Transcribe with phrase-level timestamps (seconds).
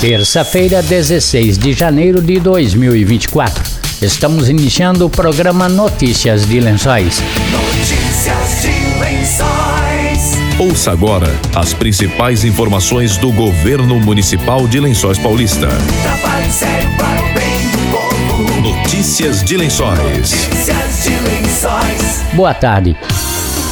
[0.00, 3.62] Terça-feira, 16 de janeiro de 2024.
[4.00, 7.22] Estamos iniciando o programa Notícias de Lençóis.
[7.52, 10.38] Notícias de Lençóis.
[10.58, 15.68] Ouça agora as principais informações do governo municipal de Lençóis Paulista.
[15.68, 18.60] Trabalho sério para o bem do povo.
[18.62, 19.98] Notícias de Lençóis.
[19.98, 22.22] Notícias de Lençóis.
[22.32, 22.96] Boa tarde.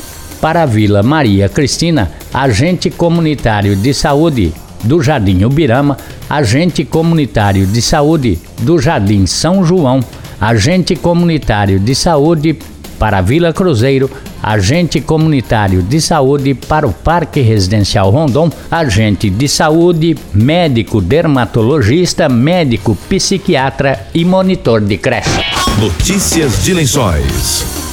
[0.40, 5.96] Para a Vila Maria Cristina, agente comunitário de saúde, do Jardim Ubirama,
[6.28, 10.00] agente comunitário de saúde do Jardim São João,
[10.40, 12.58] agente comunitário de saúde
[13.02, 14.08] para a Vila Cruzeiro,
[14.40, 22.96] agente comunitário de saúde para o Parque Residencial Rondon, agente de saúde, médico dermatologista, médico
[23.08, 25.42] psiquiatra e monitor de creche.
[25.80, 27.91] Notícias de Lençóis.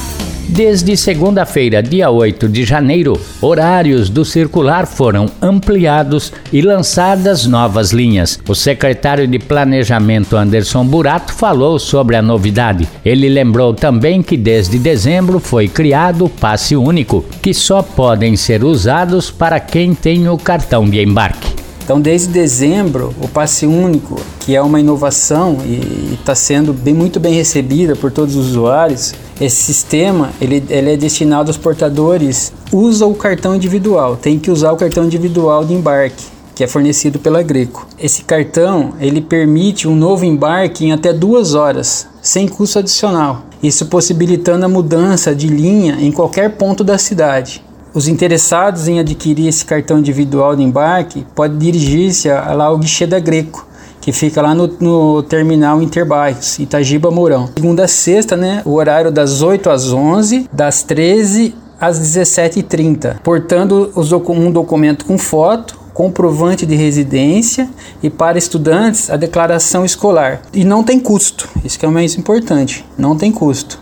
[0.52, 8.36] Desde segunda-feira, dia 8 de janeiro, horários do circular foram ampliados e lançadas novas linhas.
[8.48, 12.88] O secretário de Planejamento Anderson Burato falou sobre a novidade.
[13.04, 18.64] Ele lembrou também que desde dezembro foi criado o passe único, que só podem ser
[18.64, 21.60] usados para quem tem o cartão de embarque.
[21.84, 27.18] Então, desde dezembro, o passe único, que é uma inovação e está sendo bem, muito
[27.18, 32.52] bem recebida por todos os usuários, esse sistema ele, ele é destinado aos portadores.
[32.72, 37.18] Usa o cartão individual, tem que usar o cartão individual de embarque que é fornecido
[37.18, 37.86] pela Greco.
[37.98, 43.46] Esse cartão ele permite um novo embarque em até duas horas, sem custo adicional.
[43.62, 47.64] Isso possibilitando a mudança de linha em qualquer ponto da cidade.
[47.94, 53.18] Os interessados em adquirir esse cartão individual de embarque podem dirigir-se lá ao guichê da
[53.18, 53.66] Greco,
[54.00, 57.48] que fica lá no, no terminal Interbairros, Itagiba Mourão.
[57.54, 63.20] Segunda a sexta, né, o horário das 8 às 11, das 13 às 17h30.
[63.22, 67.68] Portando um documento com foto, comprovante de residência
[68.02, 70.42] e para estudantes a declaração escolar.
[70.52, 73.78] E não tem custo, isso que é o mais importante, não tem custo.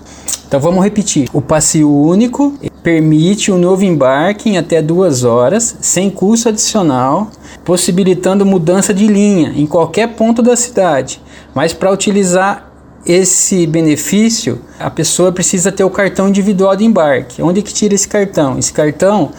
[0.46, 1.28] Então vamos repetir.
[1.32, 7.30] O passe único permite um novo embarque em até duas horas, sem custo adicional,
[7.68, 11.20] possibilitando mudança de linha em qualquer ponto da cidade.
[11.54, 12.72] Mas para utilizar
[13.04, 17.42] esse benefício, a pessoa precisa ter o cartão individual de embarque.
[17.42, 18.58] Onde que tira esse cartão?
[18.58, 19.32] Esse cartão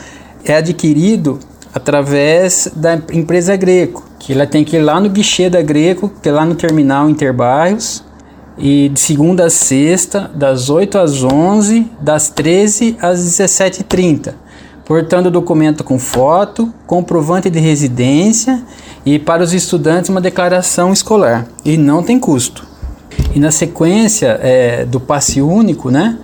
[0.45, 1.39] é adquirido
[1.73, 6.29] através da empresa Greco, que ela tem que ir lá no guichê da Greco, que
[6.29, 8.03] é lá no terminal Interbairros,
[8.59, 14.35] e de segunda a sexta, das 8 às 11, das 13 às 17h30.
[14.89, 18.59] Portando documento com foto, comprovante de residência
[19.05, 21.45] e para os estudantes uma declaração escolar.
[21.63, 22.65] E não tem custo.
[23.35, 26.17] E na sequência é, do passe único, né?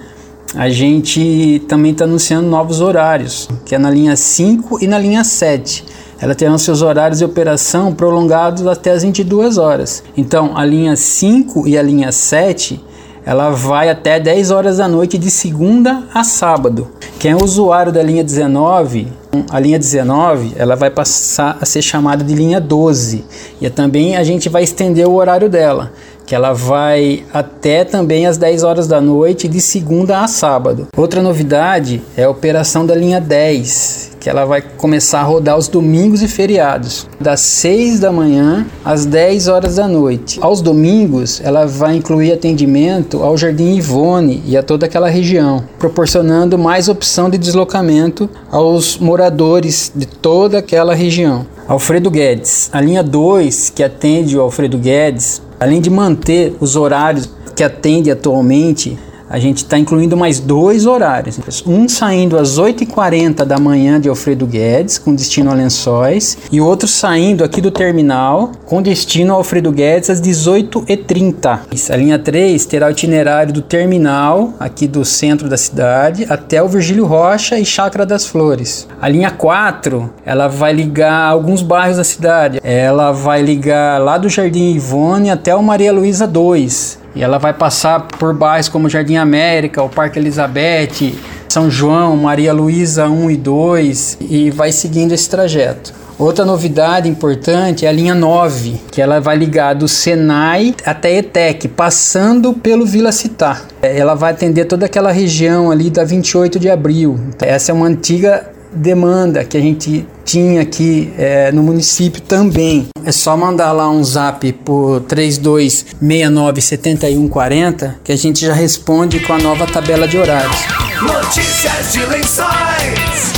[0.55, 5.23] A gente também está anunciando novos horários, que é na linha 5 e na linha
[5.23, 5.85] 7
[6.19, 10.03] ela terá seus horários de operação prolongados até as 22 horas.
[10.17, 12.84] Então, a linha 5 e a linha 7
[13.23, 16.87] ela vai até 10 horas da noite de segunda a sábado.
[17.20, 19.08] Quem é usuário da linha 19,
[19.50, 23.26] a linha 19, ela vai passar a ser chamada de linha 12.
[23.59, 25.91] E também a gente vai estender o horário dela,
[26.26, 30.88] que ela vai até também às 10 horas da noite de segunda a sábado.
[30.96, 35.67] Outra novidade é a operação da linha 10, que ela vai começar a rodar os
[35.67, 40.39] domingos e feriados, das 6 da manhã às 10 horas da noite.
[40.41, 46.57] Aos domingos, ela vai incluir atendimento ao Jardim Ivone e a toda aquela região, proporcionando
[46.57, 51.45] mais opção de deslocamento aos moradores de toda aquela região.
[51.67, 52.67] Alfredo Guedes.
[52.73, 58.09] A linha 2, que atende o Alfredo Guedes, além de manter os horários que atende
[58.09, 58.97] atualmente,
[59.29, 61.39] a gente está incluindo mais dois horários.
[61.66, 66.87] Um saindo às 8h40 da manhã de Alfredo Guedes, com destino a Lençóis, e outro
[66.87, 71.59] saindo aqui do terminal, com destino a Alfredo Guedes, às 18h30.
[71.89, 76.67] A linha 3 terá o itinerário do terminal, aqui do centro da cidade, até o
[76.67, 78.87] Virgílio Rocha e Chácara das Flores.
[79.01, 82.59] A linha 4, ela vai ligar alguns bairros da cidade.
[82.63, 87.04] Ela vai ligar lá do Jardim Ivone até o Maria Luísa 2.
[87.16, 91.16] E ela vai passar por bairros como Jardim América, o Parque Elizabeth,
[91.47, 95.94] São João, Maria Luísa 1 e 2 e vai seguindo esse trajeto.
[96.17, 101.67] Outra novidade importante é a linha 9, que ela vai ligar do Senai até ETEC,
[101.67, 103.66] passando pelo Vila Citar.
[103.82, 107.20] Ela vai atender toda aquela região ali da 28 de abril.
[107.41, 112.87] Essa é uma antiga demanda que a gente tinha aqui é, no município também.
[113.03, 119.37] É só mandar lá um zap por 32697140 que a gente já responde com a
[119.37, 120.57] nova tabela de horários.
[121.01, 123.33] Notícias de lençóis.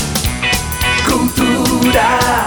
[1.05, 2.45] Cultura.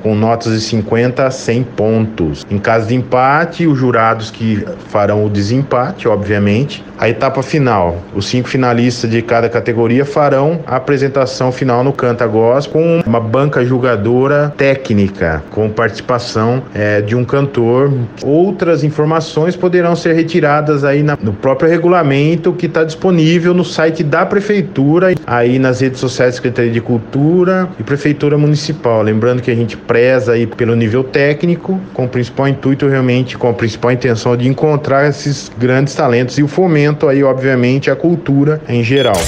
[0.02, 2.46] com notas de 50 a 100 pontos.
[2.50, 6.84] Em caso de empate, os jurados que farão o desempate, obviamente.
[6.98, 12.26] A etapa final, os cinco finalistas de cada categoria farão a apresentação final no Canta
[12.26, 17.92] Gospel com uma banca julgadora técnica, com participação é, de um cantor.
[18.24, 24.02] Outras informações poderão ser retiradas aí na, no próprio regulamento que está disponível no site
[24.02, 29.02] da prefeitura, aí nas redes sociais da Secretaria de Cultura e Prefeitura Municipal.
[29.02, 33.48] Lembrando que a gente preza aí pelo nível técnico, com o principal intuito realmente, com
[33.48, 38.60] a principal intenção de encontrar esses grandes talentos e o fomento aí, obviamente, a cultura
[38.68, 39.20] em geral.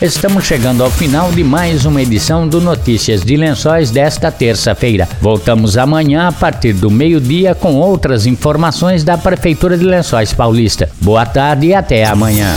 [0.00, 5.06] Estamos chegando ao final de mais uma edição do Notícias de Lençóis desta terça-feira.
[5.20, 10.88] Voltamos amanhã a partir do meio-dia com outras informações da Prefeitura de Lençóis Paulista.
[11.02, 12.56] Boa tarde e até amanhã.